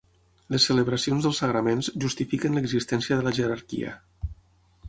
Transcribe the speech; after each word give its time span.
Les 0.53 0.63
celebracions 0.69 1.27
dels 1.27 1.41
sagraments 1.43 1.91
justifiquen 2.05 2.57
l'existència 2.59 3.19
de 3.21 3.29
la 3.29 3.35
jerarquia. 3.41 3.97